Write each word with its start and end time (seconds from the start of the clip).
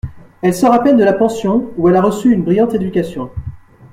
Elle 0.41 0.55
sort 0.55 0.73
à 0.73 0.81
peine 0.81 0.97
de 0.97 1.03
la 1.03 1.13
pension, 1.13 1.69
ou 1.77 1.87
elle 1.87 1.95
a 1.95 2.01
reçu 2.01 2.31
une 2.33 2.41
brillante 2.43 2.73
éducation. 2.73 3.29